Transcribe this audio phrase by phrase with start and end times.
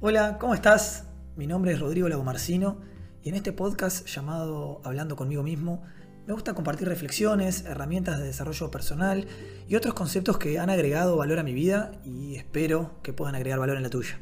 [0.00, 1.06] Hola, ¿cómo estás?
[1.34, 2.78] Mi nombre es Rodrigo Lagomarcino
[3.24, 5.82] y en este podcast llamado Hablando conmigo mismo
[6.24, 9.26] me gusta compartir reflexiones, herramientas de desarrollo personal
[9.66, 13.58] y otros conceptos que han agregado valor a mi vida y espero que puedan agregar
[13.58, 14.20] valor en la tuya.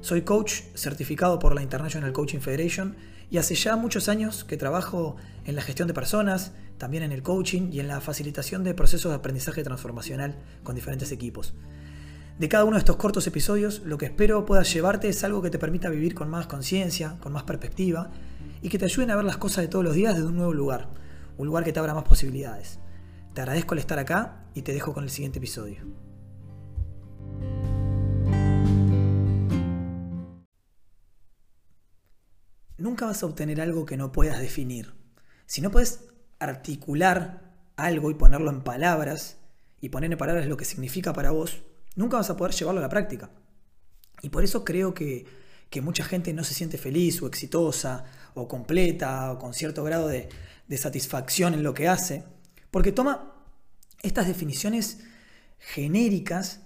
[0.00, 2.96] Soy coach certificado por la International Coaching Federation
[3.28, 7.22] y hace ya muchos años que trabajo en la gestión de personas, también en el
[7.22, 11.52] coaching y en la facilitación de procesos de aprendizaje transformacional con diferentes equipos.
[12.40, 15.50] De cada uno de estos cortos episodios, lo que espero puedas llevarte es algo que
[15.50, 18.10] te permita vivir con más conciencia, con más perspectiva
[18.62, 20.54] y que te ayuden a ver las cosas de todos los días desde un nuevo
[20.54, 20.88] lugar,
[21.36, 22.78] un lugar que te abra más posibilidades.
[23.34, 25.84] Te agradezco el estar acá y te dejo con el siguiente episodio.
[32.78, 34.94] nunca vas a obtener algo que no puedas definir.
[35.44, 39.36] Si no puedes articular algo y ponerlo en palabras,
[39.82, 41.62] y poner en palabras lo que significa para vos,
[42.00, 43.30] nunca vas a poder llevarlo a la práctica.
[44.22, 45.26] Y por eso creo que,
[45.82, 50.28] mucha gente no se siente feliz o exitosa o completa o con cierto grado de,
[50.66, 52.24] de satisfacción en lo que hace,
[52.72, 53.34] porque toma
[54.02, 54.98] estas definiciones
[55.58, 56.62] genéricas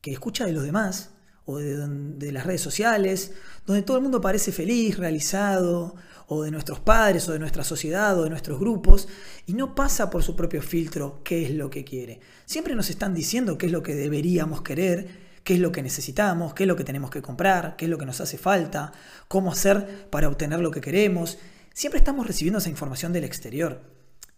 [0.00, 1.10] que escucha de los demás
[1.50, 3.32] o de, las redes sociales,
[3.66, 5.94] donde todo el mundo parece feliz, realizado,
[6.28, 9.08] o de nuestros padres, o de nuestra sociedad, o de nuestros grupos,
[9.46, 12.20] y no pasa por su propio filtro qué es lo que quiere.
[12.46, 15.08] Siempre nos están diciendo qué es lo que deberíamos querer,
[15.42, 17.98] qué es lo que necesitamos, qué es lo que tenemos que comprar, qué es lo
[17.98, 18.92] que nos hace falta,
[19.26, 21.38] cómo hacer para obtener lo que queremos.
[21.74, 23.80] Siempre estamos recibiendo esa información del exterior.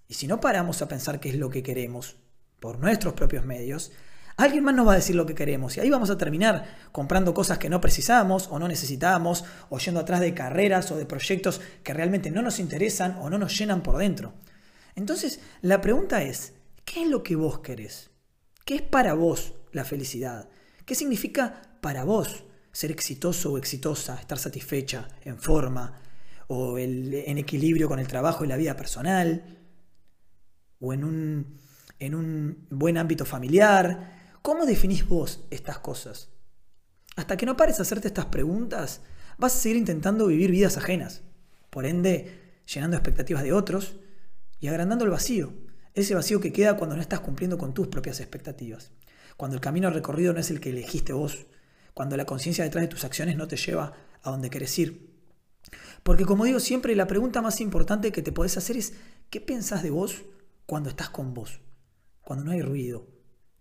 [0.09, 2.17] Y si no paramos a pensar qué es lo que queremos
[2.61, 3.93] por nuestros propios medios,
[4.43, 7.33] Alguien más nos va a decir lo que queremos y ahí vamos a terminar comprando
[7.33, 11.61] cosas que no precisamos o no necesitamos o yendo atrás de carreras o de proyectos
[11.85, 14.35] que realmente no nos interesan o no nos llenan por dentro.
[14.97, 16.55] Entonces, la pregunta es,
[16.85, 18.11] ¿qué es lo que vos querés?
[18.65, 20.49] ¿Qué es para vos la felicidad?
[20.85, 26.01] ¿Qué significa para vos ser exitoso o exitosa, estar satisfecha, en forma,
[26.49, 29.61] o en equilibrio con el trabajo y la vida personal,
[30.81, 31.61] o en un,
[32.01, 36.29] en un buen ámbito familiar, ¿Cómo definís vos estas cosas?
[37.15, 39.01] Hasta que no pares a hacerte estas preguntas,
[39.39, 41.23] vas a seguir intentando vivir vidas ajenas,
[41.71, 43.95] por ende, llenando expectativas de otros
[44.59, 45.53] y agrandando el vacío,
[45.95, 48.91] ese vacío que queda cuando no estás cumpliendo con tus propias expectativas,
[49.37, 51.47] cuando el camino recorrido no es el que elegiste vos,
[51.95, 53.93] cuando la conciencia detrás de tus acciones no te lleva
[54.23, 55.09] a donde querés ir.
[56.03, 58.95] Porque como digo siempre, la pregunta más importante que te podés hacer es,
[59.31, 60.23] ¿qué pensás de vos
[60.67, 61.61] cuando estás con vos?
[62.23, 63.07] Cuando no hay ruido,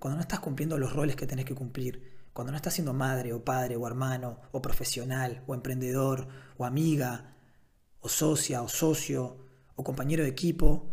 [0.01, 3.34] cuando no estás cumpliendo los roles que tenés que cumplir, cuando no estás siendo madre
[3.34, 7.35] o padre o hermano o profesional o emprendedor o amiga
[8.00, 9.38] o socia o socio
[9.75, 10.91] o compañero de equipo,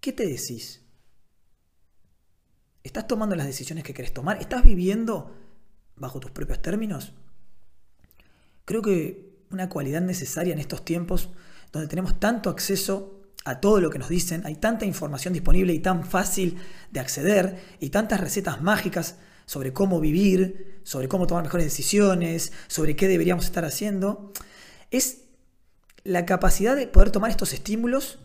[0.00, 0.82] ¿qué te decís?
[2.82, 4.38] ¿Estás tomando las decisiones que querés tomar?
[4.38, 5.36] ¿Estás viviendo
[5.94, 7.12] bajo tus propios términos?
[8.64, 11.30] Creo que una cualidad necesaria en estos tiempos
[11.70, 15.80] donde tenemos tanto acceso a todo lo que nos dicen, hay tanta información disponible y
[15.80, 16.58] tan fácil
[16.90, 19.16] de acceder y tantas recetas mágicas
[19.46, 24.32] sobre cómo vivir, sobre cómo tomar mejores decisiones, sobre qué deberíamos estar haciendo,
[24.90, 25.22] es
[26.04, 28.18] la capacidad de poder tomar estos estímulos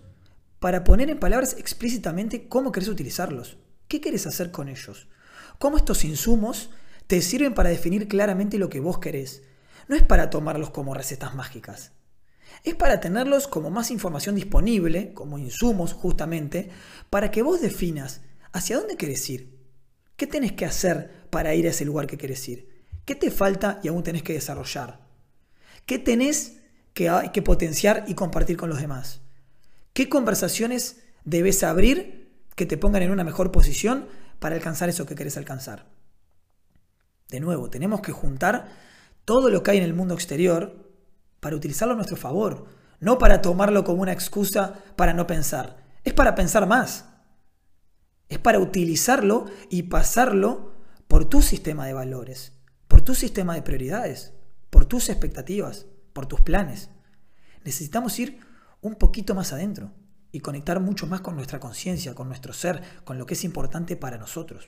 [0.60, 3.58] para poner en palabras explícitamente cómo querés utilizarlos,
[3.88, 5.08] qué querés hacer con ellos,
[5.60, 6.70] cómo estos insumos
[7.08, 9.44] te sirven para definir claramente lo que vos querés.
[9.88, 11.92] No es para tomarlos como recetas mágicas,
[12.64, 16.70] es para tenerlos como más información disponible, como insumos justamente,
[17.10, 18.22] para que vos definas
[18.52, 19.58] hacia dónde querés ir,
[20.16, 23.80] qué tenés que hacer para ir a ese lugar que querés ir, qué te falta
[23.84, 25.00] y aún tenés que desarrollar,
[25.86, 26.58] qué tenés
[26.94, 29.22] que, que potenciar y compartir con los demás,
[29.94, 34.08] qué conversaciones debes abrir que te pongan en una mejor posición
[34.40, 35.86] para alcanzar eso que querés alcanzar.
[37.30, 38.68] De nuevo, tenemos que juntar
[39.26, 40.87] todo lo que hay en el mundo exterior
[41.40, 42.66] para utilizarlo a nuestro favor,
[43.00, 45.86] no para tomarlo como una excusa para no pensar.
[46.04, 47.06] Es para pensar más.
[48.30, 50.74] Es para utilizarlo y pasarlo
[51.08, 52.54] por tu sistema de valores,
[52.88, 54.34] por tu sistema de prioridades,
[54.70, 56.90] por tus expectativas, por tus planes.
[57.64, 58.40] Necesitamos ir
[58.82, 59.94] un poquito más adentro
[60.32, 63.96] y conectar mucho más con nuestra conciencia, con nuestro ser, con lo que es importante
[63.96, 64.68] para nosotros.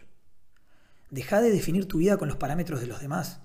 [1.10, 3.42] Deja de definir tu vida con los parámetros de los demás.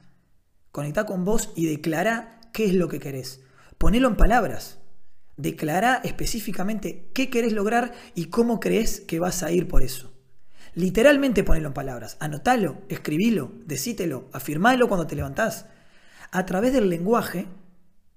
[0.70, 3.43] Conecta con vos y declara qué es lo que querés.
[3.77, 4.79] Ponelo en palabras.
[5.37, 10.15] Declara específicamente qué querés lograr y cómo crees que vas a ir por eso.
[10.75, 12.17] Literalmente ponelo en palabras.
[12.21, 15.67] Anotalo, escribilo, decítelo, afirmalo cuando te levantás.
[16.31, 17.49] A través del lenguaje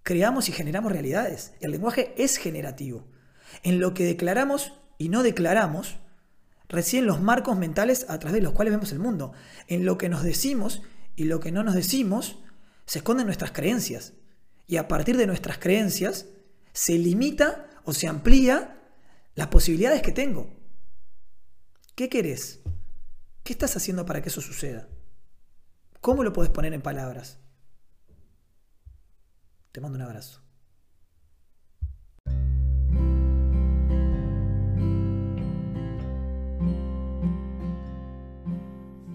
[0.04, 1.54] creamos y generamos realidades.
[1.60, 3.08] El lenguaje es generativo.
[3.64, 5.98] En lo que declaramos y no declaramos,
[6.70, 9.34] recién los marcos mentales a través de los cuales vemos el mundo.
[9.68, 10.84] En lo que nos decimos
[11.16, 12.38] y lo que no nos decimos,
[12.86, 14.14] Se esconde en nuestras creencias.
[14.68, 16.26] Y a partir de nuestras creencias
[16.74, 18.82] se limita o se amplía
[19.34, 20.54] las posibilidades que tengo.
[21.96, 22.60] ¿Qué querés?
[23.44, 24.90] ¿Qué estás haciendo para que eso suceda?
[26.02, 27.40] ¿Cómo lo puedes poner en palabras?
[29.72, 30.42] Te mando un abrazo.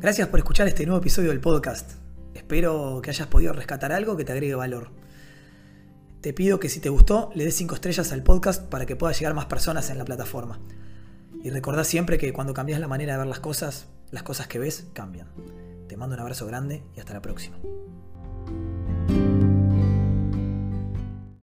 [0.00, 1.92] Gracias por escuchar este nuevo episodio del podcast.
[2.34, 5.01] Espero que hayas podido rescatar algo que te agregue valor.
[6.22, 9.12] Te pido que si te gustó le des 5 estrellas al podcast para que pueda
[9.12, 10.60] llegar más personas en la plataforma.
[11.42, 14.60] Y recordá siempre que cuando cambias la manera de ver las cosas, las cosas que
[14.60, 15.26] ves cambian.
[15.88, 17.58] Te mando un abrazo grande y hasta la próxima.